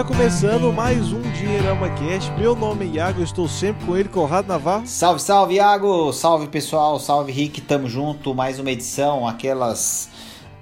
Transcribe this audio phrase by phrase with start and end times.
[0.00, 2.32] está começando mais um Dinheirama Cast.
[2.32, 4.86] Meu nome é Iago, estou sempre com ele, Conrado Navarro.
[4.86, 6.10] Salve, salve, Iago!
[6.10, 6.98] Salve, pessoal!
[6.98, 7.60] Salve, Rick!
[7.60, 10.08] Tamo junto, mais uma edição, aquelas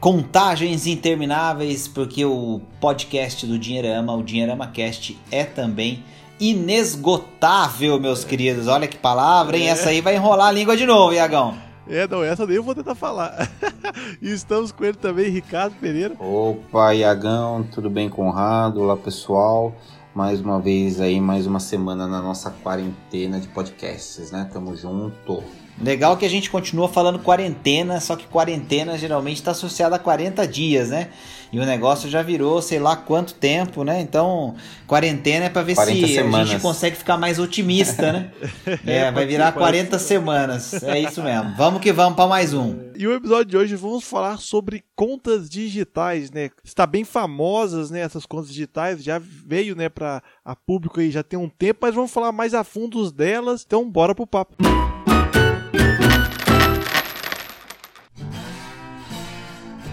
[0.01, 6.03] contagens intermináveis, porque o podcast do Dinheirama, o Dinheirama Cast, é também
[6.41, 8.67] inesgotável, meus queridos.
[8.67, 9.69] Olha que palavra, hein?
[9.69, 9.71] É.
[9.71, 11.68] Essa aí vai enrolar a língua de novo, Iagão.
[11.89, 13.51] É, não, essa nem eu vou tentar falar.
[14.21, 16.15] e estamos com ele também, Ricardo Pereira.
[16.21, 18.83] Opa, Iagão, tudo bem, Conrado?
[18.83, 19.75] Olá, pessoal.
[20.15, 24.49] Mais uma vez aí, mais uma semana na nossa quarentena de podcasts, né?
[24.53, 25.43] Tamo junto.
[25.81, 30.47] Legal que a gente continua falando quarentena, só que quarentena geralmente está associada a 40
[30.47, 31.09] dias, né?
[31.53, 34.01] E o negócio já virou sei lá quanto tempo, né?
[34.01, 34.55] Então,
[34.87, 36.49] quarentena é para ver se semanas.
[36.49, 38.31] a gente consegue ficar mais otimista, né?
[38.85, 40.83] é, vai virar 40 semanas.
[40.83, 41.55] É isso mesmo.
[41.57, 42.77] Vamos que vamos para mais um.
[42.97, 46.51] E o episódio de hoje vamos falar sobre contas digitais, né?
[46.65, 51.23] Está bem famosas, né, essas contas digitais, já veio, né, para a público aí já
[51.23, 53.65] tem um tempo, mas vamos falar mais a fundo delas.
[53.65, 54.57] Então, bora pro papo.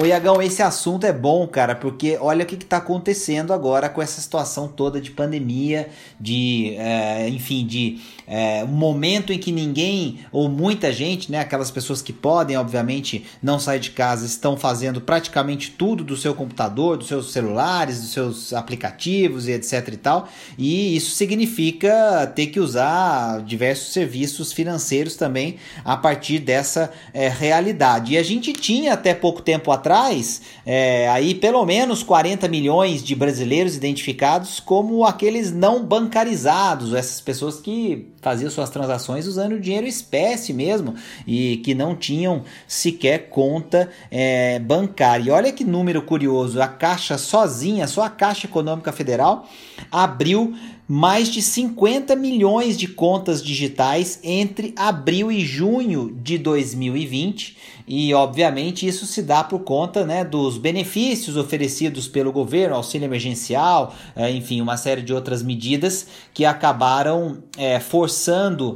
[0.00, 4.00] Ô Iagão, esse assunto é bom, cara, porque olha o que está acontecendo agora com
[4.00, 10.20] essa situação toda de pandemia, de, é, enfim, de é, um momento em que ninguém,
[10.32, 14.98] ou muita gente, né, aquelas pessoas que podem, obviamente, não sair de casa, estão fazendo
[14.98, 20.28] praticamente tudo do seu computador, dos seus celulares, dos seus aplicativos e etc e tal,
[20.56, 28.14] e isso significa ter que usar diversos serviços financeiros também a partir dessa é, realidade.
[28.14, 33.02] E a gente tinha até pouco tempo atrás atrás, é, aí pelo menos 40 milhões
[33.02, 39.86] de brasileiros identificados como aqueles não bancarizados, essas pessoas que faziam suas transações usando dinheiro
[39.86, 40.94] espécie mesmo
[41.26, 45.24] e que não tinham sequer conta é, bancária.
[45.24, 49.46] E olha que número curioso, a Caixa sozinha, só a Caixa Econômica Federal
[49.90, 50.54] abriu
[50.86, 57.56] mais de 50 milhões de contas digitais entre abril e junho de 2020
[57.86, 63.94] e obviamente isso se dá por conta né, dos benefícios oferecidos pelo governo, auxílio emergencial,
[64.14, 68.11] é, enfim, uma série de outras medidas que acabaram é, forçando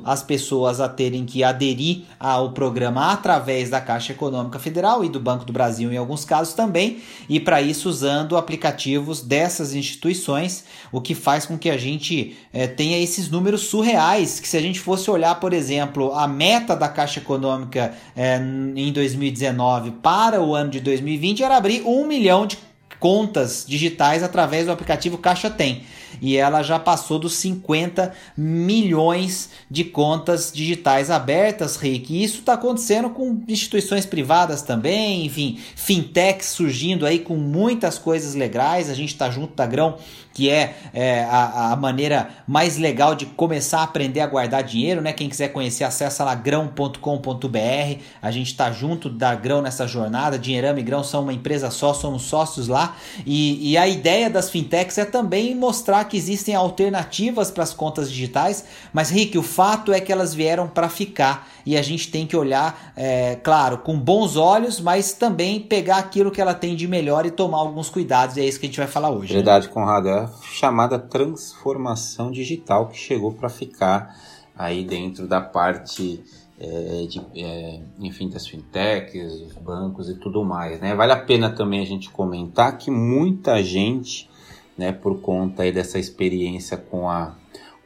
[0.05, 5.21] as pessoas a terem que aderir ao programa através da Caixa Econômica Federal e do
[5.21, 6.99] Banco do Brasil em alguns casos também,
[7.29, 12.37] e para isso usando aplicativos dessas instituições, o que faz com que a gente gente
[12.53, 16.77] é, tenha esses números surreais, que se a gente fosse olhar, por exemplo, a meta
[16.77, 22.47] da Caixa Econômica é, em 2019 para o ano de 2020 era abrir um milhão
[22.47, 22.59] de
[22.99, 25.85] contas digitais através do aplicativo Caixa Tem.
[26.21, 32.13] E ela já passou dos 50 milhões de contas digitais abertas, Rick.
[32.15, 38.35] E isso está acontecendo com instituições privadas também, enfim, fintechs surgindo aí com muitas coisas
[38.35, 38.89] legais.
[38.89, 39.97] A gente está junto da Grão
[40.37, 45.01] que é, é a, a, maneira mais legal de começar a aprender a guardar dinheiro,
[45.01, 45.15] né?
[45.15, 46.99] Quem quiser conhecer, acessa lá grão.com.br.
[48.21, 50.39] A gente está junto da Grão nessa jornada.
[50.39, 52.97] Dinheirama e Grão são uma empresa só, somos sócios lá.
[53.25, 58.11] E, e a ideia das fintechs é também mostrar que existem alternativas para as contas
[58.13, 58.67] digitais.
[58.93, 62.37] Mas, Rick, o fato é que elas vieram para ficar e a gente tem que
[62.37, 67.27] olhar, é, claro, com bons olhos, mas também pegar aquilo que ela tem de melhor
[67.27, 68.37] e tomar alguns cuidados.
[68.37, 69.33] E é isso que a gente vai falar hoje.
[69.33, 69.41] Né?
[69.41, 69.73] Verdade, né?
[69.73, 70.09] Conrado.
[70.09, 74.17] É chamada transformação digital que chegou para ficar
[74.57, 76.23] aí dentro da parte
[76.61, 80.95] é, de, é, enfim, das fintechs, dos bancos e tudo mais, né?
[80.95, 84.31] Vale a pena também a gente comentar que muita gente,
[84.79, 87.35] né, por conta aí dessa experiência com a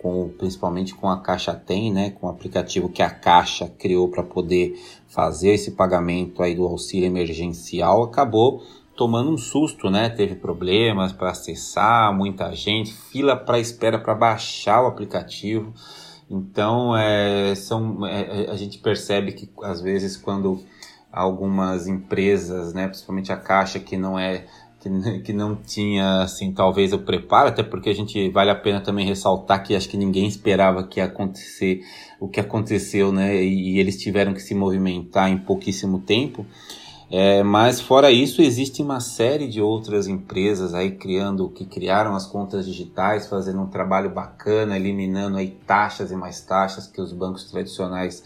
[0.00, 4.22] com, principalmente com a Caixa Tem, né, com o aplicativo que a Caixa criou para
[4.22, 4.74] poder
[5.06, 8.62] fazer esse pagamento aí do auxílio emergencial, acabou
[8.96, 10.10] tomando um susto, né?
[10.10, 15.72] Teve problemas para acessar, muita gente, fila para espera para baixar o aplicativo.
[16.30, 20.62] Então, é, são, é, é, a gente percebe que às vezes quando
[21.12, 24.46] algumas empresas, né, principalmente a Caixa, que não é
[24.80, 28.80] que, que não tinha assim talvez o preparo, até porque a gente vale a pena
[28.80, 31.82] também ressaltar que acho que ninguém esperava que ia acontecer
[32.18, 33.42] o que aconteceu, né?
[33.42, 36.46] E, e eles tiveram que se movimentar em pouquíssimo tempo
[37.12, 42.24] É, mas fora isso, existe uma série de outras empresas aí criando, que criaram as
[42.24, 47.50] contas digitais, fazendo um trabalho bacana, eliminando aí taxas e mais taxas que os bancos
[47.50, 48.22] tradicionais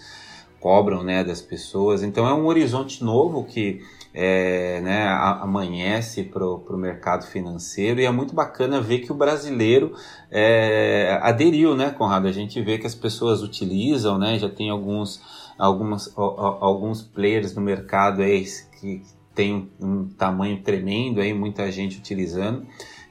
[0.61, 2.03] cobram, né, das pessoas.
[2.03, 3.81] Então é um horizonte novo que
[4.15, 9.93] é, né, amanhece para o mercado financeiro e é muito bacana ver que o brasileiro
[10.31, 12.29] é, aderiu, né, Conrado?
[12.29, 15.21] A gente vê que as pessoas utilizam, né, já tem alguns,
[15.59, 18.45] algumas, alguns players no mercado aí
[18.81, 19.03] que
[19.35, 22.65] tem um tamanho tremendo, aí, muita gente utilizando.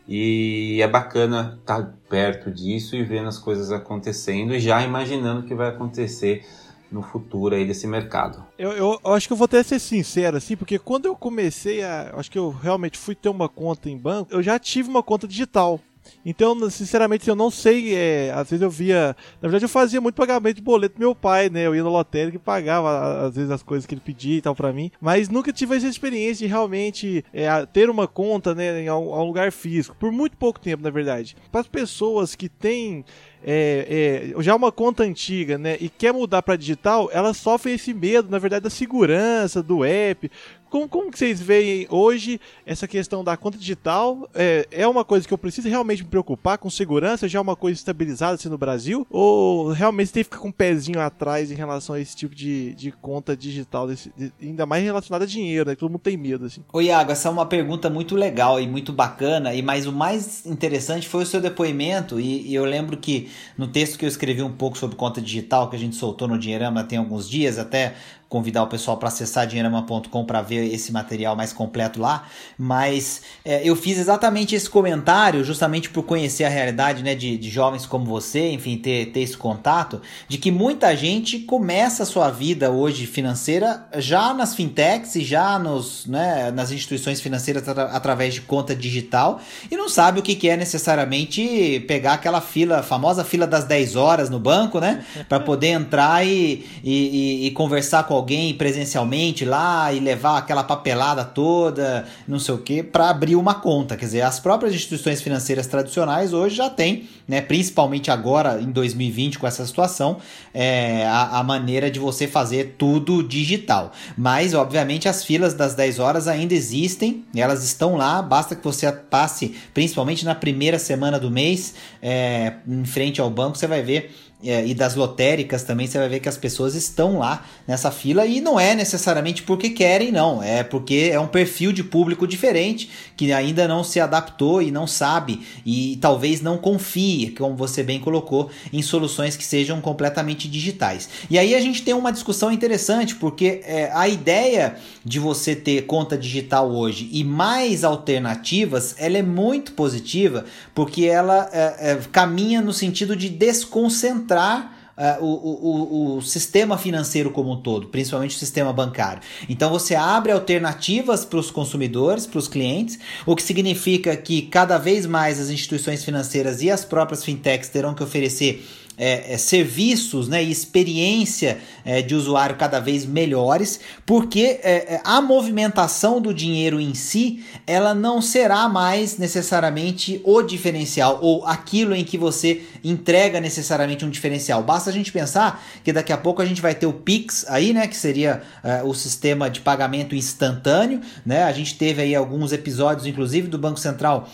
[0.07, 5.43] E é bacana estar perto disso e vendo as coisas acontecendo e já imaginando o
[5.43, 6.45] que vai acontecer
[6.93, 8.45] no futuro aí desse mercado.
[8.57, 11.83] Eu, eu, eu, acho que eu vou até ser sincero, assim, porque quando eu comecei
[11.83, 12.13] a.
[12.15, 15.27] Acho que eu realmente fui ter uma conta em banco, eu já tive uma conta
[15.27, 15.79] digital.
[16.25, 17.95] Então, sinceramente, eu não sei.
[17.95, 19.15] É, às vezes eu via.
[19.41, 21.65] Na verdade, eu fazia muito pagamento de boleto do meu pai, né?
[21.65, 24.55] Eu ia no lotérica e pagava, às vezes, as coisas que ele pedia e tal
[24.55, 24.91] para mim.
[24.99, 28.81] Mas nunca tive essa experiência de realmente é, ter uma conta, né?
[28.81, 29.95] Em um lugar físico.
[29.99, 31.35] Por muito pouco tempo, na verdade.
[31.51, 33.03] Para as pessoas que têm
[33.45, 37.93] é, é, já uma conta antiga, né, e quer mudar para digital, ela sofre esse
[37.93, 40.31] medo, na verdade, da segurança do app.
[40.73, 44.27] Como, como que vocês veem hoje essa questão da conta digital?
[44.33, 47.27] É, é uma coisa que eu preciso realmente me preocupar com segurança?
[47.27, 49.05] Já é uma coisa estabilizada assim no Brasil?
[49.11, 52.73] Ou realmente tem que ficar com um pezinho atrás em relação a esse tipo de,
[52.73, 55.75] de conta digital, desse, de, ainda mais relacionada a dinheiro, né?
[55.75, 56.61] Todo mundo tem medo, assim.
[56.73, 60.43] Ô Iago, essa é uma pergunta muito legal e muito bacana, e mas o mais
[60.43, 64.41] interessante foi o seu depoimento, e, e eu lembro que no texto que eu escrevi
[64.41, 67.93] um pouco sobre conta digital, que a gente soltou no Dinheirama tem alguns dias, até
[68.33, 72.27] convidar o pessoal para acessar dinheirama.com para ver esse material mais completo lá.
[72.57, 77.49] Mas é, eu fiz exatamente esse comentário, justamente por conhecer a realidade né, de, de
[77.51, 82.31] jovens como você, enfim, ter, ter esse contato, de que muita gente começa a sua
[82.31, 88.33] vida hoje financeira já nas fintechs e já nos, né, nas instituições financeiras atra através
[88.33, 89.39] de conta digital
[89.69, 93.65] e não sabe o que, que é necessariamente pegar aquela fila, a famosa fila das
[93.65, 95.05] 10 horas no banco, né?
[95.29, 98.22] Para poder entrar e, e, e, conversar com alguém
[98.57, 103.97] presencialmente lá e levar aquela papelada toda, não sei o que, para abrir uma conta.
[103.97, 109.39] Quer dizer, as próprias instituições financeiras tradicionais hoje já têm, né, principalmente agora em 2020
[109.39, 110.17] com essa situação,
[110.53, 113.91] é, a, a maneira de você fazer tudo digital.
[114.17, 118.91] Mas, obviamente, as filas das 10 horas ainda existem, elas estão lá, basta que você
[118.91, 124.11] passe, principalmente na primeira semana do mês, é, em frente ao banco, você vai ver
[124.43, 128.25] é, e das lotéricas também, você vai ver que as pessoas estão lá nessa fila
[128.25, 130.43] e não é necessariamente porque querem, não.
[130.43, 134.85] É porque é um perfil de público diferente que ainda não se adaptou e não
[134.85, 141.09] sabe e talvez não confie, como você bem colocou, em soluções que sejam completamente digitais.
[141.29, 144.75] E aí a gente tem uma discussão interessante porque é, a ideia
[145.05, 150.43] de você ter conta digital hoje e mais alternativas, ela é muito positiva
[150.75, 156.77] porque ela é, é caminha no sentido de desconcentrar administrar uh, o, o, o sistema
[156.77, 159.21] financeiro como um todo, principalmente o sistema bancário.
[159.47, 164.77] Então você abre alternativas para os consumidores, para os clientes, o que significa que cada
[164.77, 168.65] vez mais as instituições financeiras e as próprias fintechs terão que oferecer
[168.97, 175.01] é, é, serviços né, e experiência é, de usuário cada vez melhores, porque é, é,
[175.03, 181.95] a movimentação do dinheiro em si ela não será mais necessariamente o diferencial ou aquilo
[181.95, 184.61] em que você entrega necessariamente um diferencial.
[184.61, 187.73] Basta a gente pensar que daqui a pouco a gente vai ter o Pix aí,
[187.73, 191.43] né, que seria é, o sistema de pagamento instantâneo, né?
[191.43, 194.29] A gente teve aí alguns episódios, inclusive do Banco Central,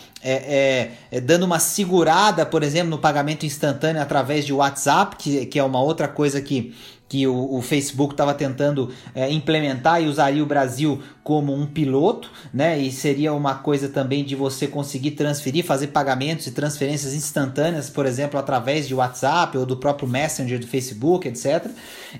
[1.23, 5.81] dando uma segurada, por exemplo, no pagamento instantâneo através de WhatsApp, que, que é uma
[5.81, 6.73] outra coisa que,
[7.07, 12.31] que o, o Facebook estava tentando é, implementar e usaria o Brasil como um piloto,
[12.51, 12.79] né?
[12.79, 18.07] E seria uma coisa também de você conseguir transferir, fazer pagamentos e transferências instantâneas, por
[18.07, 21.67] exemplo, através de WhatsApp ou do próprio Messenger do Facebook, etc.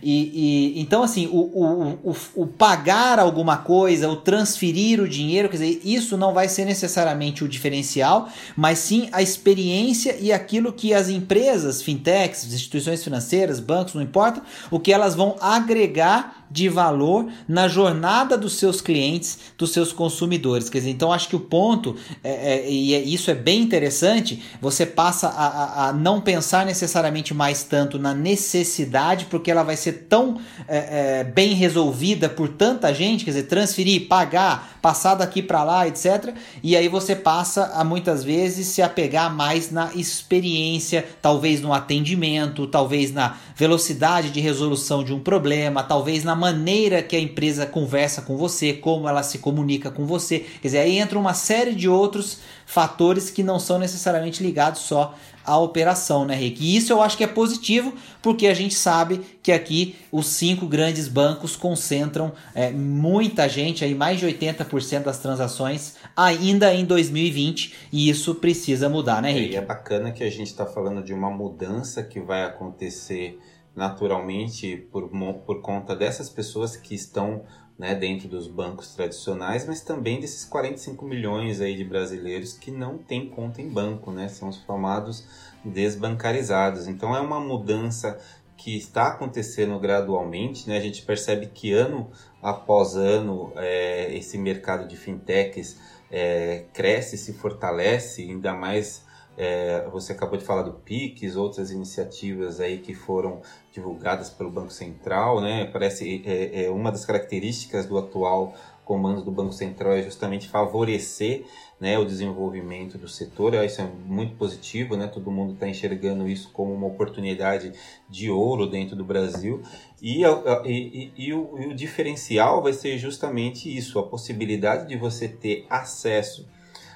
[0.04, 5.50] E, e então, assim, o, o, o, o, pagar alguma coisa, o transferir o dinheiro,
[5.50, 10.72] quer dizer, isso não vai ser necessariamente o diferencial, mas sim a experiência e aquilo
[10.72, 14.40] que as empresas, fintechs, instituições financeiras, bancos, não importa,
[14.70, 20.70] o que elas vão agregar de valor na jornada dos seus clientes, dos seus consumidores.
[20.70, 24.42] Quer dizer, então acho que o ponto, é, é, e é, isso é bem interessante,
[24.62, 29.76] você passa a, a, a, não pensar necessariamente mais tanto na necessidade, porque ela vai
[29.76, 35.42] ser tão é, é bem resolvida por tanta gente, quer dizer, transferir, pagar, passar daqui
[35.42, 36.34] para lá, etc.
[36.64, 42.66] E aí você passa a muitas vezes se apegar mais na experiência, talvez no atendimento,
[42.68, 48.22] talvez na velocidade de resolução de um problema, talvez na maneira que a empresa conversa
[48.22, 50.40] com você, como ela se comunica com você.
[50.40, 55.16] Quer dizer, aí entra uma série de outros fatores que não são necessariamente ligados só
[55.44, 56.64] à operação, né, Rick?
[56.64, 60.68] E isso eu acho que é positivo, porque a gente sabe que aqui os cinco
[60.68, 67.74] grandes bancos concentram é, muita gente, aí mais de 80% das transações ainda em 2020,
[67.92, 69.50] e isso precisa mudar, né, Rick?
[69.50, 73.40] É, e é bacana que a gente está falando de uma mudança que vai acontecer
[73.80, 75.10] naturalmente por,
[75.46, 77.46] por conta dessas pessoas que estão
[77.78, 82.98] né, dentro dos bancos tradicionais, mas também desses 45 milhões aí de brasileiros que não
[82.98, 85.26] têm conta em banco, né, são os formados
[85.64, 86.90] desbancarizados.
[86.90, 88.20] Então é uma mudança
[88.58, 90.76] que está acontecendo gradualmente, né?
[90.76, 95.80] A gente percebe que ano após ano é, esse mercado de fintechs
[96.12, 99.08] é, cresce, se fortalece, ainda mais
[99.42, 103.42] é, você acabou de falar do PIX, outras iniciativas aí que foram
[103.72, 105.64] divulgadas pelo Banco Central, né?
[105.72, 108.54] Parece é, é uma das características do atual
[108.84, 111.46] comando do Banco Central é justamente favorecer
[111.80, 113.54] né, o desenvolvimento do setor.
[113.64, 115.08] Isso é muito positivo, né?
[115.08, 117.72] todo mundo está enxergando isso como uma oportunidade
[118.10, 119.62] de ouro dentro do Brasil.
[120.02, 120.24] E,
[120.66, 125.66] e, e, o, e o diferencial vai ser justamente isso: a possibilidade de você ter
[125.70, 126.46] acesso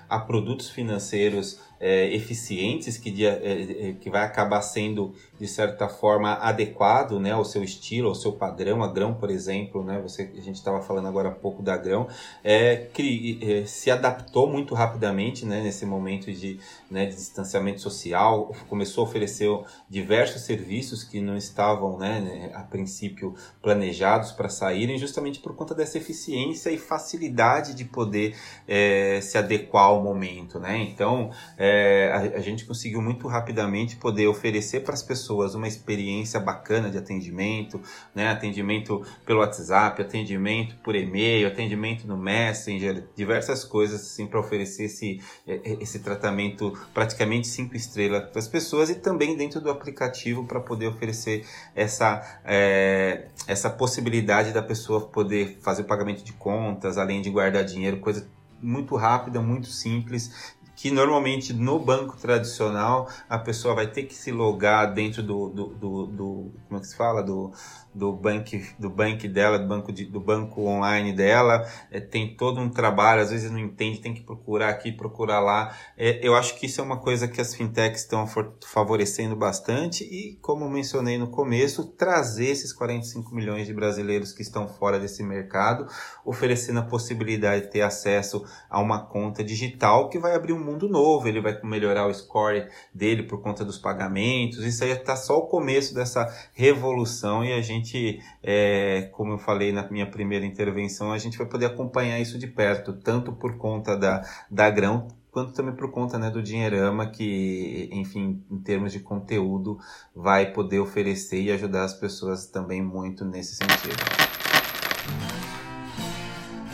[0.10, 6.36] a produtos financeiros é, eficientes que, é, é, que vai acabar sendo de certa forma
[6.36, 8.82] adequado né, ao seu estilo, ao seu padrão.
[8.82, 12.08] A Grão, por exemplo, né, você, a gente estava falando agora há pouco da Grão,
[12.42, 16.58] é, que é, se adaptou muito rapidamente né, nesse momento de,
[16.90, 19.50] né, de distanciamento social, começou a oferecer
[19.90, 25.98] diversos serviços que não estavam né, a princípio planejados para saírem, justamente por conta dessa
[25.98, 30.60] eficiência e facilidade de poder é, se adequar ao momento.
[30.60, 30.78] Né?
[30.78, 31.73] Então, é,
[32.14, 36.98] a, a gente conseguiu muito rapidamente poder oferecer para as pessoas uma experiência bacana de
[36.98, 37.82] atendimento,
[38.14, 38.30] né?
[38.30, 45.22] Atendimento pelo WhatsApp, atendimento por e-mail, atendimento no Messenger, diversas coisas assim para oferecer esse,
[45.48, 50.46] é, é, esse tratamento praticamente cinco estrelas para as pessoas e também dentro do aplicativo
[50.46, 56.98] para poder oferecer essa, é, essa possibilidade da pessoa poder fazer o pagamento de contas,
[56.98, 58.28] além de guardar dinheiro, coisa
[58.62, 64.32] muito rápida, muito simples que normalmente no banco tradicional a pessoa vai ter que se
[64.32, 67.22] logar dentro do, do, do, do como é que se fala?
[67.22, 67.52] Do
[67.94, 72.60] do banco do banco dela, do banco, de, do banco online dela, é, tem todo
[72.60, 75.76] um trabalho, às vezes não entende, tem que procurar aqui, procurar lá.
[75.98, 78.26] É, eu acho que isso é uma coisa que as fintechs estão
[78.66, 84.68] favorecendo bastante e, como mencionei no começo, trazer esses 45 milhões de brasileiros que estão
[84.68, 85.88] fora desse mercado,
[86.26, 90.88] oferecendo a possibilidade de ter acesso a uma conta digital que vai abrir um mundo
[90.90, 95.38] novo, ele vai melhorar o score dele por conta dos pagamentos, isso aí está só
[95.38, 100.46] o começo dessa revolução e a gente gente, é, como eu falei na minha primeira
[100.46, 105.08] intervenção, a gente vai poder acompanhar isso de perto, tanto por conta da, da grão,
[105.30, 109.78] quanto também por conta né, do Dinheirama, que, enfim, em termos de conteúdo,
[110.16, 115.33] vai poder oferecer e ajudar as pessoas também muito nesse sentido.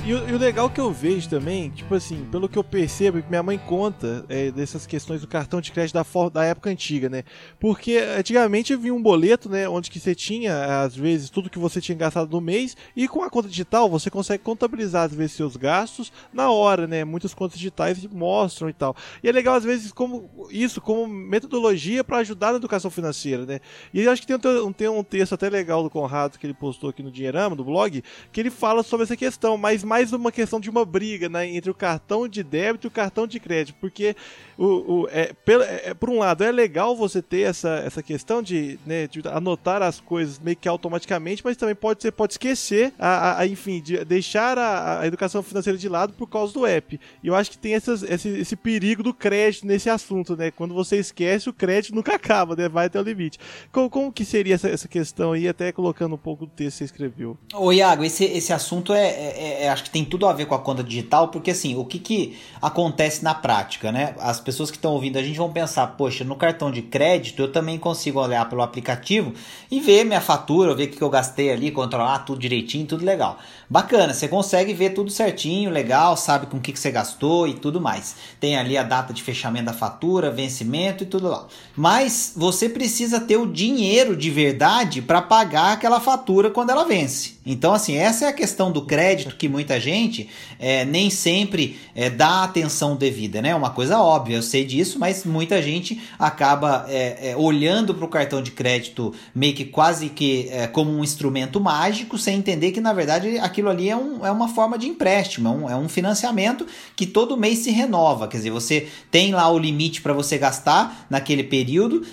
[0.06, 3.22] E o, e o, legal que eu vejo também, tipo assim, pelo que eu percebo,
[3.22, 7.10] que minha mãe conta é, dessas questões do cartão de crédito da, da época antiga,
[7.10, 7.24] né?
[7.60, 9.68] Porque antigamente vinha um boleto, né?
[9.68, 13.22] Onde que você tinha, às vezes, tudo que você tinha gastado no mês, e com
[13.24, 17.04] a conta digital você consegue contabilizar, às vezes, seus gastos na hora, né?
[17.04, 18.96] Muitas contas digitais mostram e tal.
[19.22, 23.60] E é legal, às vezes, como isso, como metodologia para ajudar na educação financeira, né?
[23.94, 26.54] E eu acho que tem um, tem um texto até legal do Conrado que ele
[26.54, 28.02] postou aqui no Dinheirama, do blog,
[28.32, 31.72] que ele fala sobre essa questão, mas mais uma questão de uma briga né, entre
[31.72, 34.16] o cartão de débito e o cartão de crédito, porque
[34.56, 38.44] o, o é, pelo, é, por um lado é legal você ter essa, essa questão
[38.44, 42.94] de, né, de anotar as coisas meio que automaticamente, mas também pode ser pode esquecer
[43.00, 47.00] a, a enfim de deixar a, a, educação financeira de lado por causa do app.
[47.24, 50.52] E eu acho que tem essas, esse, esse perigo do crédito nesse assunto, né?
[50.52, 52.70] Quando você esquece o crédito nunca acaba, né?
[52.70, 53.40] Vai até o limite.
[53.72, 56.78] Como, como que seria essa, essa questão aí, até colocando um pouco do texto que
[56.78, 57.38] você escreveu?
[57.56, 60.54] Ô Iago, esse, esse assunto é, é, é acho que tem tudo a ver com
[60.54, 64.14] a conta digital, porque assim, o que, que acontece na prática, né?
[64.20, 67.52] As pessoas que estão ouvindo a gente vão pensar, poxa, no cartão de crédito eu
[67.52, 69.34] também consigo olhar pelo aplicativo
[69.72, 73.40] e ver minha fatura, ver o que eu gastei ali, controlar tudo direitinho, tudo legal.
[73.70, 77.54] Bacana, você consegue ver tudo certinho, legal, sabe com o que, que você gastou e
[77.54, 78.16] tudo mais.
[78.40, 81.48] Tem ali a data de fechamento da fatura, vencimento e tudo lá.
[81.76, 87.38] Mas você precisa ter o dinheiro de verdade para pagar aquela fatura quando ela vence.
[87.46, 91.78] Então, assim, essa é a questão do crédito que muita muita gente é, nem sempre
[91.94, 93.50] é, dá atenção devida, né?
[93.50, 98.06] É uma coisa óbvia, eu sei disso, mas muita gente acaba é, é olhando para
[98.06, 102.72] o cartão de crédito meio que quase que é, como um instrumento mágico, sem entender
[102.72, 105.76] que na verdade aquilo ali é, um, é uma forma de empréstimo, é um, é
[105.76, 108.28] um financiamento que todo mês se renova.
[108.28, 112.04] Quer dizer, você tem lá o limite para você gastar naquele período,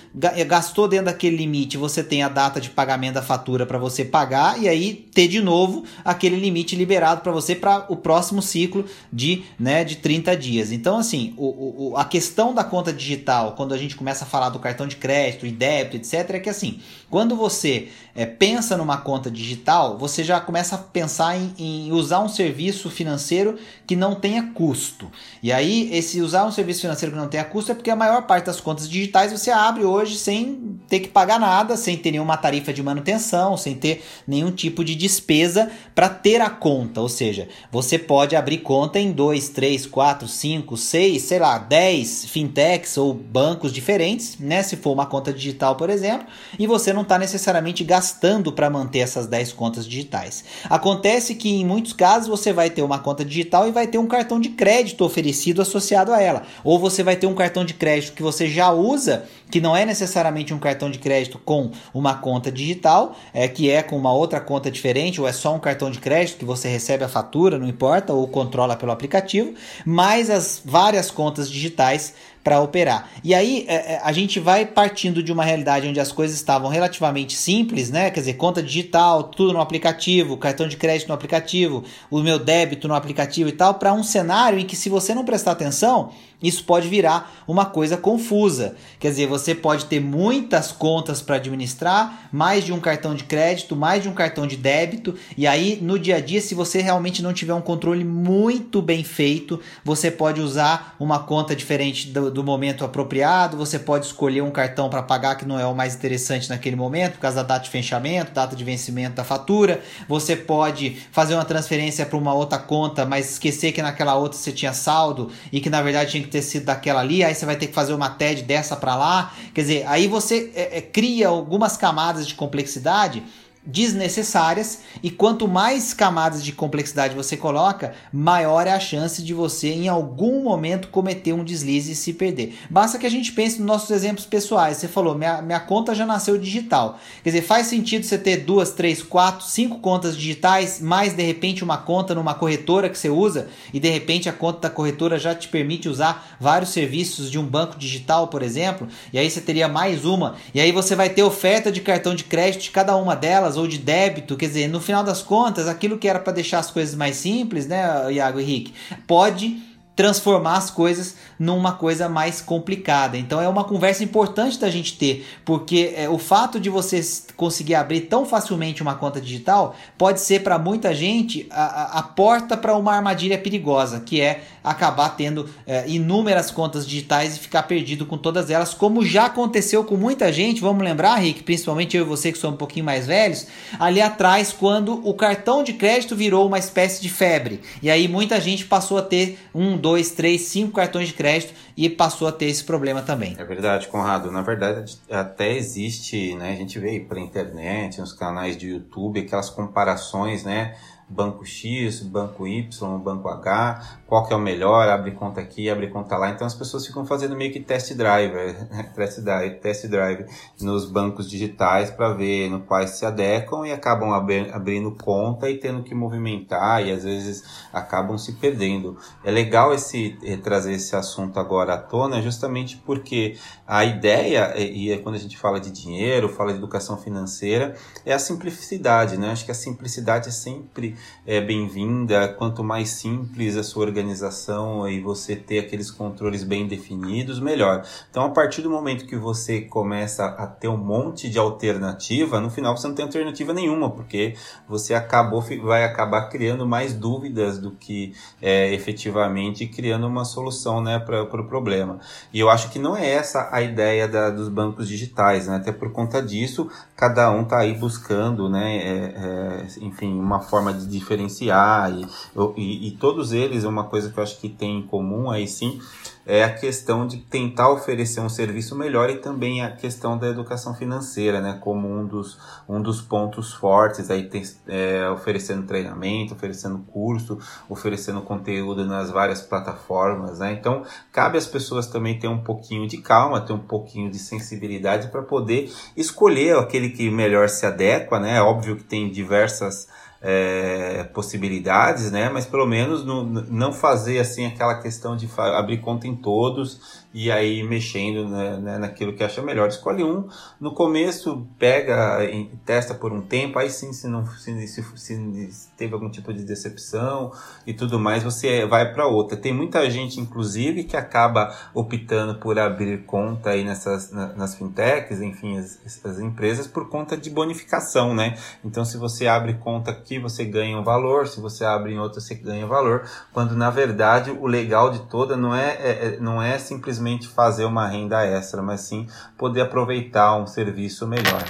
[0.47, 4.61] gastou dentro daquele limite, você tem a data de pagamento da fatura para você pagar
[4.61, 9.43] e aí ter de novo aquele limite liberado para você para o próximo ciclo de,
[9.59, 10.71] né, de 30 dias.
[10.71, 14.49] Então, assim, o, o, a questão da conta digital, quando a gente começa a falar
[14.49, 18.97] do cartão de crédito e débito, etc., é que assim, quando você é, pensa numa
[18.97, 24.15] conta digital, você já começa a pensar em, em, usar um serviço financeiro que não
[24.15, 25.09] tenha custo.
[25.41, 28.23] E aí, esse usar um serviço financeiro que não tenha custo é porque a maior
[28.23, 32.37] parte das contas digitais você abre hoje sem ter que pagar nada, sem ter nenhuma
[32.37, 37.01] tarifa de manutenção, sem ter nenhum tipo de despesa para ter a conta.
[37.01, 42.25] Ou seja, você pode abrir conta em 2, 3, 4, 5, 6, sei lá, 10
[42.25, 44.63] fintechs ou bancos diferentes, né?
[44.63, 46.27] Se for uma conta digital, por exemplo,
[46.57, 50.43] e você não está necessariamente gastando para manter essas 10 contas digitais.
[50.69, 54.07] Acontece que em muitos casos você vai ter uma conta digital e vai ter um
[54.07, 58.13] cartão de crédito oferecido associado a ela, ou você vai ter um cartão de crédito
[58.13, 62.51] que você já usa, que não é necessariamente um cartão de crédito com uma conta
[62.51, 65.99] digital, é que é com uma outra conta diferente, ou é só um cartão de
[65.99, 69.53] crédito que você recebe a fatura, não importa, ou controla pelo aplicativo,
[69.83, 73.09] mais as várias contas digitais para operar.
[73.25, 76.69] E aí é, é, a gente vai partindo de uma realidade onde as coisas estavam
[76.69, 78.09] relativamente simples, né?
[78.09, 82.87] Quer dizer, conta digital, tudo no aplicativo, cartão de crédito no aplicativo, o meu débito
[82.87, 86.63] no aplicativo e tal, para um cenário em que se você não prestar atenção, isso
[86.65, 88.75] pode virar uma coisa confusa.
[88.99, 93.75] Quer dizer, você pode ter muitas contas para administrar, mais de um cartão de crédito,
[93.75, 97.23] mais de um cartão de débito, e aí no dia a dia, se você realmente
[97.23, 102.43] não tiver um controle muito bem feito, você pode usar uma conta diferente do, do
[102.43, 106.49] momento apropriado, você pode escolher um cartão para pagar que não é o mais interessante
[106.49, 110.97] naquele momento, por causa da data de fechamento, data de vencimento da fatura, você pode
[111.11, 115.31] fazer uma transferência para uma outra conta, mas esquecer que naquela outra você tinha saldo
[115.51, 117.73] e que na verdade tinha que ter sido daquela ali, aí você vai ter que
[117.73, 119.33] fazer uma TED dessa para lá.
[119.53, 123.23] Quer dizer, aí você é, é, cria algumas camadas de complexidade
[123.67, 129.67] desnecessárias e quanto mais camadas de complexidade você coloca, maior é a chance de você
[129.67, 132.57] em algum momento cometer um deslize e se perder.
[132.69, 134.77] Basta que a gente pense nos nossos exemplos pessoais.
[134.77, 136.97] Você falou, minha, minha conta já nasceu digital.
[137.21, 141.63] Quer dizer, faz sentido você ter duas, três, quatro, cinco contas digitais, mais de repente
[141.63, 145.35] uma conta numa corretora que você usa e de repente a conta da corretora já
[145.35, 149.67] te permite usar vários serviços de um banco digital, por exemplo, e aí você teria
[149.67, 153.15] mais uma, e aí você vai ter oferta de cartão de crédito de cada uma
[153.15, 156.59] delas ou de débito, quer dizer, no final das contas, aquilo que era para deixar
[156.59, 158.73] as coisas mais simples, né, Iago Henrique,
[159.05, 159.61] pode
[159.97, 163.17] transformar as coisas numa coisa mais complicada.
[163.17, 167.01] Então é uma conversa importante da gente ter, porque é, o fato de você
[167.35, 172.55] conseguir abrir tão facilmente uma conta digital pode ser para muita gente a, a porta
[172.55, 178.05] para uma armadilha perigosa, que é acabar tendo é, inúmeras contas digitais e ficar perdido
[178.05, 180.61] com todas elas, como já aconteceu com muita gente.
[180.61, 183.47] Vamos lembrar, Rick, principalmente eu e você que somos um pouquinho mais velhos,
[183.79, 187.61] ali atrás, quando o cartão de crédito virou uma espécie de febre.
[187.81, 191.89] E aí muita gente passou a ter um, dois, três, cinco cartões de crédito e
[191.89, 193.37] passou a ter esse problema também.
[193.39, 194.29] É verdade, Conrado.
[194.29, 196.51] Na verdade, até existe, né?
[196.51, 200.75] A gente vê aí pela internet, nos canais de YouTube, aquelas comparações, né?
[201.09, 205.87] Banco X, banco Y, banco H, qual que é o melhor, abre conta aqui, abre
[205.87, 206.29] conta lá.
[206.29, 208.33] Então as pessoas ficam fazendo meio que test drive,
[208.93, 210.25] test drive, test drive
[210.61, 215.81] nos bancos digitais para ver no quais se adequam e acabam abrindo conta e tendo
[215.81, 218.97] que movimentar e às vezes acabam se perdendo.
[219.23, 224.91] É legal esse eh, trazer esse assunto agora à tona, justamente porque a ideia e
[224.91, 229.31] é quando a gente fala de dinheiro, fala de educação financeira, é a simplicidade, né?
[229.31, 232.27] Acho que a simplicidade é sempre é, bem-vinda.
[232.27, 237.85] Quanto mais simples a sua organização e você ter aqueles controles bem definidos, melhor.
[238.09, 242.49] Então, a partir do momento que você começa a ter um monte de alternativa, no
[242.49, 244.35] final você não tem alternativa nenhuma, porque
[244.67, 250.99] você acabou vai acabar criando mais dúvidas do que é, efetivamente criando uma solução né,
[250.99, 251.99] para o pro problema.
[252.33, 255.57] E eu acho que não é essa a ideia da, dos bancos digitais, né?
[255.57, 260.73] até por conta disso, cada um está aí buscando, né, é, é, enfim, uma forma
[260.73, 262.07] de diferenciar e,
[262.55, 265.79] e, e todos eles, uma coisa que eu acho que tem em comum aí sim,
[266.27, 270.75] é a questão de tentar oferecer um serviço melhor e também a questão da educação
[270.75, 276.79] financeira, né, como um dos, um dos pontos fortes, aí tem, é, oferecendo treinamento, oferecendo
[276.79, 282.85] curso, oferecendo conteúdo nas várias plataformas, né, então cabe às pessoas também ter um pouquinho
[282.85, 288.19] de calma, ter um pouquinho de sensibilidade para poder escolher aquele que melhor se adequa,
[288.19, 289.87] né, é óbvio que tem diversas
[290.29, 292.27] é, possibilidades, né?
[292.27, 297.31] Mas pelo menos no, não fazer assim aquela questão de abrir conta em todos e
[297.31, 299.67] aí mexendo né, né, naquilo que acha melhor.
[299.69, 300.27] Escolhe um,
[300.61, 302.19] no começo pega
[302.63, 306.43] testa por um tempo, aí sim, se não se, se, se teve algum tipo de
[306.43, 307.31] decepção
[307.65, 309.35] e tudo mais, você vai para outra.
[309.35, 315.57] Tem muita gente, inclusive, que acaba optando por abrir conta aí nessas nas fintechs, enfim,
[315.57, 318.37] as, as empresas por conta de bonificação, né?
[318.63, 322.21] Então, se você abre conta aqui, você ganha um valor, se você abre em outra,
[322.21, 326.39] você ganha valor, quando na verdade o legal de toda não é, é, é não
[326.39, 331.43] é simplesmente simplesmente fazer uma renda extra, mas sim poder aproveitar um serviço melhor.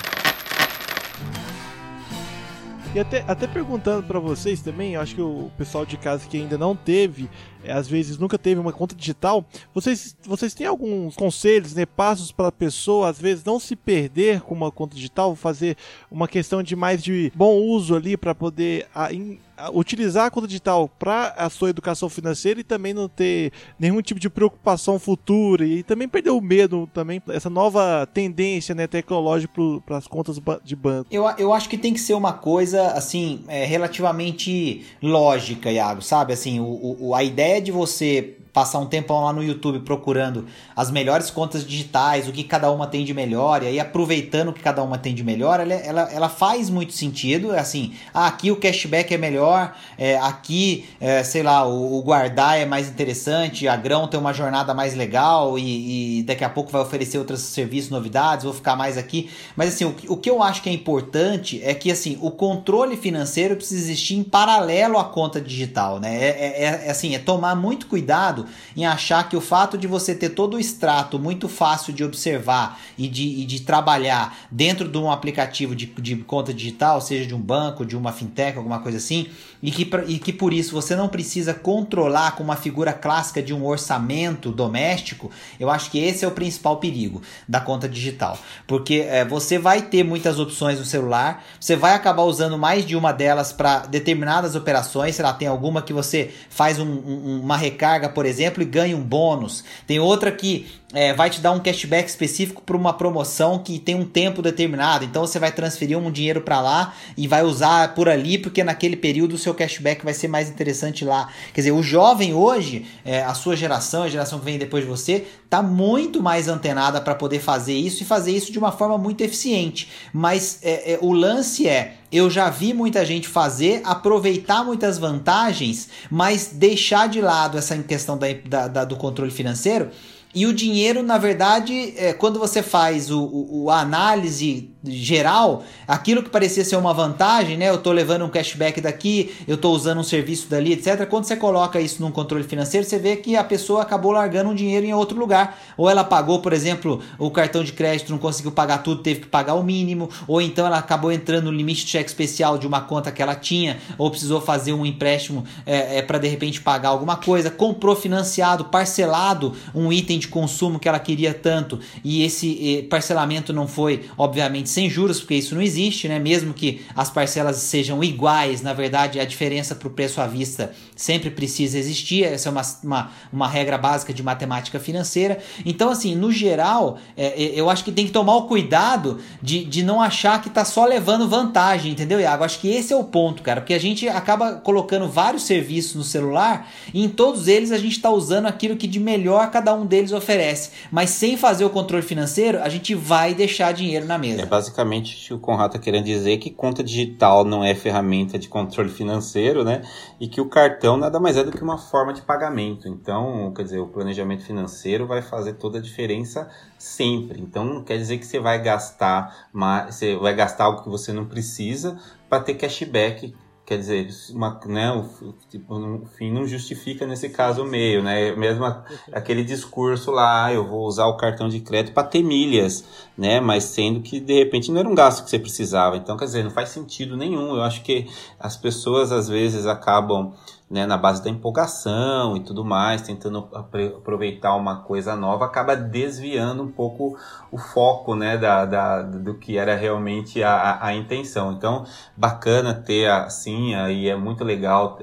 [2.95, 6.37] E até, até perguntando para vocês também, eu acho que o pessoal de casa que
[6.37, 7.29] ainda não teve,
[7.63, 12.31] é, às vezes nunca teve uma conta digital, vocês, vocês têm alguns conselhos, né, passos
[12.31, 15.75] para a pessoa, às vezes, não se perder com uma conta digital, fazer
[16.09, 19.37] uma questão de mais de bom uso ali para poder a, in,
[19.73, 24.19] utilizar a conta digital para a sua educação financeira e também não ter nenhum tipo
[24.19, 29.53] de preocupação futura e também perder o medo também essa nova tendência né, tecnológica
[29.85, 31.07] para as contas de banco.
[31.11, 36.33] Eu, eu acho que tem que ser uma coisa assim é, relativamente lógica, Iago, sabe?
[36.33, 40.89] Assim, o, o, a ideia de você passar um tempão lá no YouTube procurando as
[40.89, 44.63] melhores contas digitais, o que cada uma tem de melhor, e aí aproveitando o que
[44.63, 47.53] cada uma tem de melhor, ela, ela, ela faz muito sentido.
[47.53, 52.01] É assim, ah, aqui o cashback é melhor, é, aqui, é, sei lá, o, o,
[52.01, 56.49] guardar é mais interessante, a grão tem uma jornada mais legal e, e, daqui a
[56.49, 59.29] pouco vai oferecer outros serviços, novidades, vou ficar mais aqui.
[59.55, 62.97] Mas assim, o, o que eu acho que é importante é que assim, o controle
[62.97, 66.17] financeiro precisa existir em paralelo à conta digital, né?
[66.17, 70.13] É, é, é assim, é tomar muito cuidado em achar que o fato de você
[70.13, 74.97] ter todo o extrato muito fácil de observar e de, e de trabalhar dentro de
[74.97, 78.97] um aplicativo de, de conta digital, seja de um banco, de uma fintech, alguma coisa
[78.97, 79.27] assim,
[79.61, 83.53] e que, e que por isso você não precisa controlar com uma figura clássica de
[83.53, 88.37] um orçamento doméstico, eu acho que esse é o principal perigo da conta digital.
[88.65, 92.95] Porque é, você vai ter muitas opções no celular, você vai acabar usando mais de
[92.95, 97.57] uma delas para determinadas operações, sei lá, tem alguma que você faz um, um, uma
[97.57, 101.59] recarga, por exemplo, e ganha um bônus, tem outra que é, vai te dar um
[101.59, 105.03] cashback específico para uma promoção que tem um tempo determinado.
[105.03, 108.95] Então você vai transferir um dinheiro para lá e vai usar por ali, porque naquele
[108.95, 111.29] período o seu cashback vai ser mais interessante lá.
[111.53, 114.89] Quer dizer, o jovem hoje, é, a sua geração, a geração que vem depois de
[114.89, 118.97] você, tá muito mais antenada para poder fazer isso e fazer isso de uma forma
[118.97, 119.89] muito eficiente.
[120.13, 125.89] Mas é, é, o lance é, eu já vi muita gente fazer, aproveitar muitas vantagens,
[126.09, 129.89] mas deixar de lado essa questão da, da, da do controle financeiro
[130.37, 136.21] e o dinheiro, na verdade, é, quando você faz o, o, a análise geral, aquilo
[136.21, 137.69] que parecia ser uma vantagem, né?
[137.69, 141.05] Eu tô levando um cashback daqui, eu tô usando um serviço dali, etc.
[141.07, 144.55] Quando você coloca isso num controle financeiro, você vê que a pessoa acabou largando um
[144.55, 145.57] dinheiro em outro lugar.
[145.75, 149.27] Ou ela pagou, por exemplo, o cartão de crédito, não conseguiu pagar tudo, teve que
[149.27, 150.09] pagar o mínimo.
[150.27, 153.35] Ou então ela acabou entrando no limite de cheque especial de uma conta que ela
[153.35, 157.49] tinha, ou precisou fazer um empréstimo é, é para de repente pagar alguma coisa.
[157.49, 163.67] Comprou financiado, parcelado um item de consumo que ela queria tanto e esse parcelamento não
[163.67, 166.19] foi, obviamente, sem juros, porque isso não existe, né?
[166.19, 170.73] Mesmo que as parcelas sejam iguais, na verdade a diferença para o preço à vista
[170.95, 172.23] sempre precisa existir.
[172.23, 175.39] Essa é uma, uma, uma regra básica de matemática financeira.
[175.65, 179.63] Então, assim, no geral, é, é eu acho que tem que tomar o cuidado de,
[179.63, 182.43] de não achar que está só levando vantagem, entendeu, Iago?
[182.43, 186.03] Acho que esse é o ponto, cara, porque a gente acaba colocando vários serviços no
[186.03, 189.85] celular e em todos eles a gente está usando aquilo que de melhor cada um
[189.85, 190.71] deles oferece.
[190.91, 194.41] Mas sem fazer o controle financeiro, a gente vai deixar dinheiro na mesa.
[194.41, 198.89] É basicamente o Conrado está querendo dizer que conta digital não é ferramenta de controle
[198.89, 199.83] financeiro, né?
[200.19, 202.87] E que o cartão nada mais é do que uma forma de pagamento.
[202.87, 207.39] Então, quer dizer, o planejamento financeiro vai fazer toda a diferença sempre.
[207.39, 209.47] Então, não quer dizer que você vai gastar,
[209.87, 213.33] você vai gastar algo que você não precisa para ter cashback
[213.67, 215.75] quer dizer, uma, né, o, tipo,
[216.17, 218.33] fim não justifica nesse caso o meio, né?
[218.33, 218.63] Mesmo
[219.11, 223.39] aquele discurso lá, ah, eu vou usar o cartão de crédito para ter milhas, né?
[223.39, 225.97] Mas sendo que de repente não era um gasto que você precisava.
[225.97, 227.55] Então, quer dizer, não faz sentido nenhum.
[227.55, 228.07] Eu acho que
[228.39, 230.33] as pessoas às vezes acabam
[230.69, 236.61] né, na base da empolgação e tudo mais, tentando aproveitar uma coisa nova, acaba desviando
[236.61, 237.17] um pouco
[237.49, 241.53] o foco né, da, da do que era realmente a, a intenção.
[241.53, 241.85] Então,
[242.17, 244.99] bacana ter assim, aí é muito legal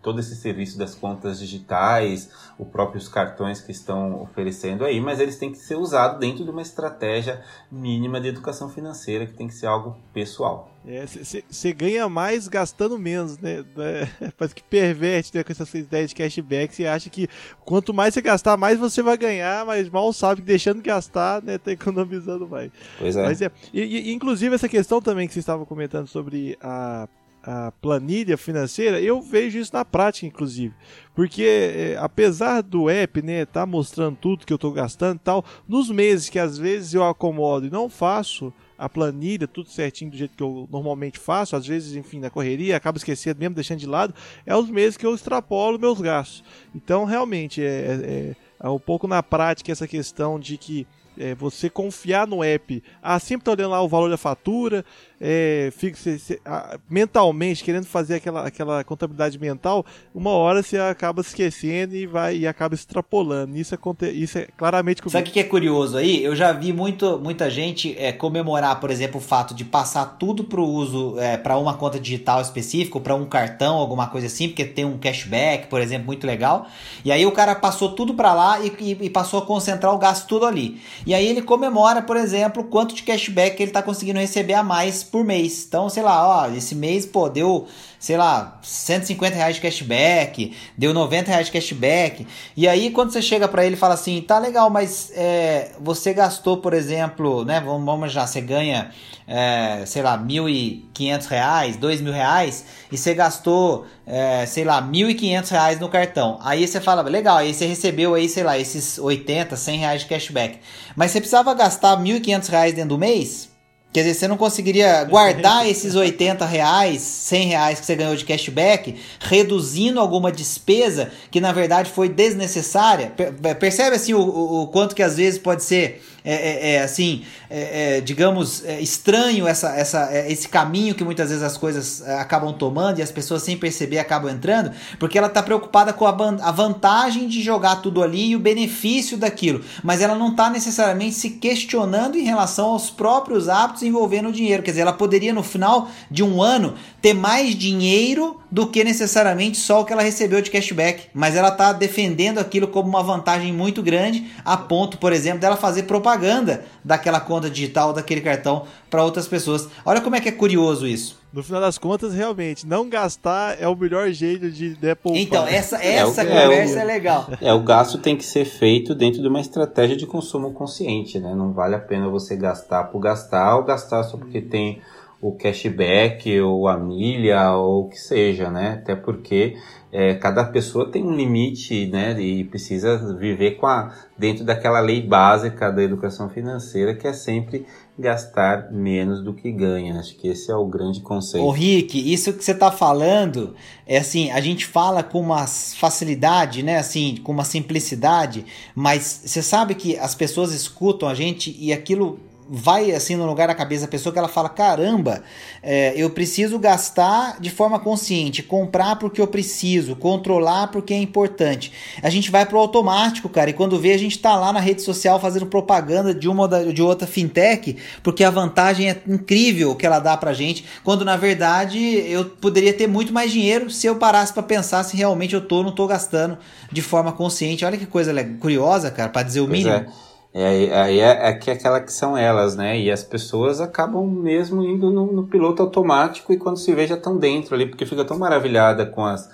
[0.00, 5.36] todo esse serviço das contas digitais, os próprios cartões que estão oferecendo aí, mas eles
[5.36, 9.54] têm que ser usados dentro de uma estratégia mínima de educação financeira, que tem que
[9.54, 10.70] ser algo pessoal.
[11.06, 13.64] Você é, ganha mais gastando menos, né?
[14.36, 16.74] Parece que perverte né, com essa ideia de cashback.
[16.74, 17.28] Você acha que
[17.64, 21.40] quanto mais você gastar, mais você vai ganhar, mas mal sabe que deixando de gastar,
[21.42, 22.72] né, tá economizando mais.
[22.98, 23.22] Pois é.
[23.22, 27.08] Mas é e, e, inclusive, essa questão também que vocês estavam comentando sobre a
[27.42, 30.74] a planilha financeira, eu vejo isso na prática, inclusive.
[31.14, 35.44] Porque é, apesar do app, né, tá mostrando tudo que eu estou gastando e tal,
[35.68, 40.16] nos meses que às vezes eu acomodo e não faço a planilha, tudo certinho do
[40.16, 43.86] jeito que eu normalmente faço, às vezes, enfim, na correria, acabo esquecendo mesmo, deixando de
[43.86, 46.42] lado, é os meses que eu extrapolo meus gastos.
[46.74, 51.68] Então, realmente, é, é, é um pouco na prática essa questão de que é, você
[51.68, 54.84] confiar no app, ah, sempre tá olhando lá o valor da fatura,
[55.24, 60.76] é, fica se, se, a, mentalmente querendo fazer aquela, aquela contabilidade mental, uma hora você
[60.78, 63.56] acaba esquecendo e vai e acaba extrapolando.
[63.56, 65.16] Isso, aconte, isso é claramente comigo.
[65.16, 66.24] Sabe o que é curioso aí?
[66.24, 70.42] Eu já vi muito, muita gente é, comemorar, por exemplo, o fato de passar tudo
[70.42, 74.48] para o uso é, para uma conta digital específica, para um cartão, alguma coisa assim,
[74.48, 76.66] porque tem um cashback, por exemplo, muito legal.
[77.04, 79.98] E aí o cara passou tudo para lá e, e, e passou a concentrar o
[79.98, 80.80] gasto tudo ali.
[81.06, 85.11] E aí ele comemora, por exemplo, quanto de cashback ele está conseguindo receber a mais
[85.12, 85.66] por mês.
[85.68, 87.68] Então, sei lá, ó, esse mês, pô, deu,
[88.00, 92.26] sei lá, 150 reais de cashback, deu 90 reais de cashback.
[92.56, 96.14] E aí, quando você chega para ele e fala assim, tá legal, mas é, você
[96.14, 98.90] gastou, por exemplo, né, vamos, vamos já, você ganha,
[99.28, 105.78] é, sei lá, 1.500 reais, 2.000 reais, e você gastou, é, sei lá, 1.500 reais
[105.78, 106.38] no cartão.
[106.42, 110.06] Aí você fala, legal, aí você recebeu aí, sei lá, esses 80, 100 reais de
[110.06, 110.58] cashback.
[110.96, 113.51] Mas você precisava gastar 1.500 reais dentro do mês?
[113.92, 118.24] Quer dizer, você não conseguiria guardar esses 80 reais, 100 reais que você ganhou de
[118.24, 123.12] cashback, reduzindo alguma despesa que na verdade foi desnecessária?
[123.60, 127.96] Percebe assim o, o, quanto que às vezes pode ser é, é, é assim, é,
[127.96, 133.00] é digamos, é, estranho essa, essa, esse caminho que muitas vezes as coisas acabam tomando
[133.00, 137.26] e as pessoas sem perceber acabam entrando, porque ela está preocupada com a, a vantagem
[137.26, 142.16] de jogar tudo ali e o benefício daquilo, mas ela não está necessariamente se questionando
[142.16, 144.62] em relação aos próprios hábitos envolvendo o dinheiro.
[144.62, 149.56] Quer dizer, ela poderia no final de um ano ter mais dinheiro do que necessariamente
[149.58, 153.52] só o que ela recebeu de cashback, mas ela está defendendo aquilo como uma vantagem
[153.52, 159.04] muito grande, a ponto, por exemplo, dela fazer propaganda daquela conta digital, daquele cartão para
[159.04, 159.68] outras pessoas.
[159.84, 161.21] Olha como é que é curioso isso.
[161.32, 165.20] No final das contas, realmente, não gastar é o melhor jeito de né, poupar.
[165.20, 167.26] Então, essa, essa é conversa é, o, é, legal.
[167.40, 171.34] É, o gasto tem que ser feito dentro de uma estratégia de consumo consciente, né?
[171.34, 174.82] Não vale a pena você gastar por gastar ou gastar só porque tem
[175.22, 178.80] o cashback ou a milha ou o que seja, né?
[178.82, 179.56] Até porque
[179.92, 182.20] é, cada pessoa tem um limite, né?
[182.20, 187.64] E precisa viver com a, dentro daquela lei básica da educação financeira que é sempre
[187.96, 189.96] gastar menos do que ganha.
[190.00, 191.46] Acho que esse é o grande conceito.
[191.46, 193.54] Ô Rick, isso que você está falando
[193.86, 196.78] é assim, a gente fala com uma facilidade, né?
[196.78, 202.18] Assim, com uma simplicidade, mas você sabe que as pessoas escutam a gente e aquilo
[202.54, 205.22] vai assim no lugar da cabeça da pessoa que ela fala: caramba,
[205.62, 211.72] é, eu preciso gastar de forma consciente, comprar porque eu preciso, controlar porque é importante.
[212.02, 214.82] A gente vai pro automático, cara, e quando vê, a gente tá lá na rede
[214.82, 219.86] social fazendo propaganda de uma ou de outra fintech, porque a vantagem é incrível que
[219.86, 223.96] ela dá pra gente, quando na verdade eu poderia ter muito mais dinheiro se eu
[223.96, 226.36] parasse para pensar se realmente eu tô ou não tô gastando
[226.70, 227.64] de forma consciente.
[227.64, 229.76] Olha que coisa curiosa, cara, para dizer o pois mínimo.
[229.76, 230.11] É.
[230.34, 232.78] É, aí é, é que é aquela que são elas, né?
[232.80, 236.94] E as pessoas acabam mesmo indo no, no piloto automático e quando se vê já
[236.94, 239.28] estão dentro ali, porque fica tão maravilhada com as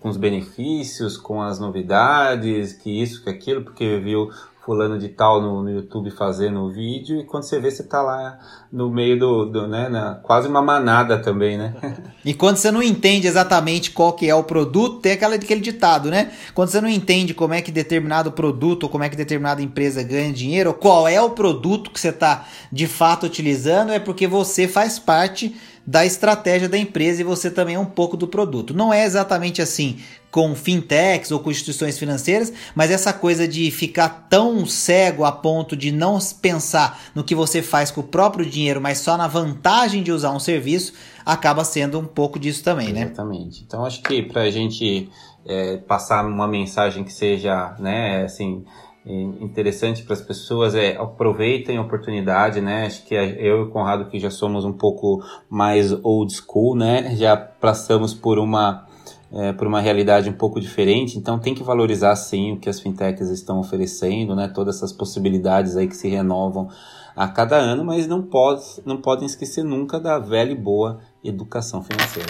[0.00, 4.30] com os benefícios, com as novidades, que isso, que aquilo, porque viu
[4.68, 8.02] fulano de tal no, no YouTube fazendo o vídeo e quando você vê você tá
[8.02, 8.38] lá
[8.70, 11.74] no meio do, do né, na, quase uma manada também, né?
[12.22, 16.10] e quando você não entende exatamente qual que é o produto, tem aquela, aquele ditado,
[16.10, 16.32] né?
[16.52, 20.02] Quando você não entende como é que determinado produto ou como é que determinada empresa
[20.02, 24.26] ganha dinheiro, ou qual é o produto que você está de fato utilizando, é porque
[24.26, 25.56] você faz parte
[25.88, 28.74] da estratégia da empresa e você também é um pouco do produto.
[28.74, 29.98] Não é exatamente assim
[30.30, 35.74] com fintechs ou com instituições financeiras, mas essa coisa de ficar tão cego a ponto
[35.74, 40.02] de não pensar no que você faz com o próprio dinheiro, mas só na vantagem
[40.02, 40.92] de usar um serviço,
[41.24, 43.04] acaba sendo um pouco disso também, né?
[43.04, 43.64] Exatamente.
[43.66, 45.08] Então acho que para a gente
[45.46, 48.62] é, passar uma mensagem que seja, né, assim,
[49.40, 52.86] interessante para as pessoas é aproveitem a oportunidade, né?
[52.86, 57.16] Acho que eu e o Conrado que já somos um pouco mais old school, né?
[57.16, 58.86] Já passamos por uma
[59.32, 62.80] é, por uma realidade um pouco diferente, então tem que valorizar sim o que as
[62.80, 64.48] fintechs estão oferecendo, né?
[64.48, 66.68] Todas essas possibilidades aí que se renovam
[67.14, 71.82] a cada ano, mas não pode, não podem esquecer nunca da velha e boa educação
[71.82, 72.28] financeira.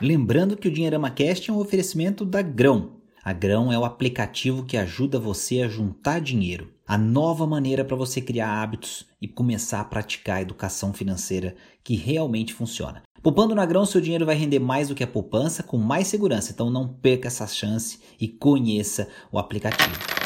[0.00, 2.99] Lembrando que o Dinheirama Cast é um oferecimento da Grão.
[3.22, 7.94] A Grão é o aplicativo que ajuda você a juntar dinheiro, a nova maneira para
[7.94, 11.54] você criar hábitos e começar a praticar a educação financeira
[11.84, 13.02] que realmente funciona.
[13.22, 16.50] Poupando na Grão, seu dinheiro vai render mais do que a poupança com mais segurança,
[16.50, 20.19] então não perca essa chance e conheça o aplicativo.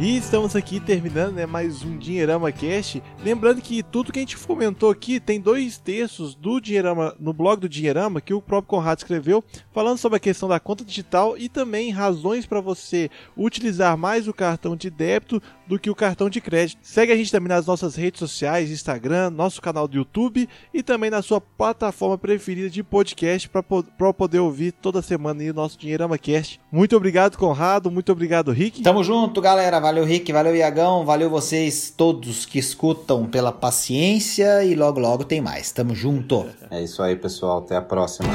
[0.00, 3.02] E estamos aqui terminando né, mais um Dinheirama Cast.
[3.24, 7.58] Lembrando que tudo que a gente comentou aqui tem dois textos do Dinheirama, no blog
[7.58, 9.42] do Dinheirama que o próprio Conrado escreveu,
[9.74, 14.32] falando sobre a questão da conta digital e também razões para você utilizar mais o
[14.32, 16.78] cartão de débito do que o cartão de crédito.
[16.80, 21.10] Segue a gente também nas nossas redes sociais, Instagram, nosso canal do YouTube e também
[21.10, 26.60] na sua plataforma preferida de podcast para poder ouvir toda semana o nosso Dinheirama Cast.
[26.70, 27.90] Muito obrigado, Conrado.
[27.90, 28.80] Muito obrigado, Rick.
[28.80, 34.74] Tamo junto, galera valeu Rick, valeu Iagão, valeu vocês todos que escutam pela paciência e
[34.74, 35.72] logo logo tem mais.
[35.72, 36.44] Tamo junto.
[36.70, 37.60] É isso aí, pessoal.
[37.60, 38.28] Até a próxima.